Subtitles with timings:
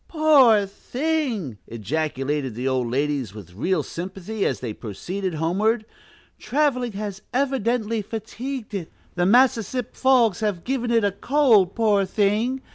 [0.07, 5.85] "Poor thing!" ejaculated the old ladies, with real sympathy, as they proceeded homeward;
[6.39, 11.75] "traveling has evidently fatigued it; the Mass is sip fogs has given it a cold,
[11.75, 12.63] poor thing!"